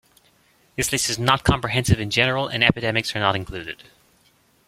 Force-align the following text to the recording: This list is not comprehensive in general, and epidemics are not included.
This 0.75 0.91
list 0.91 1.11
is 1.11 1.19
not 1.19 1.43
comprehensive 1.43 1.99
in 1.99 2.09
general, 2.09 2.47
and 2.47 2.63
epidemics 2.63 3.15
are 3.15 3.19
not 3.19 3.35
included. 3.35 3.83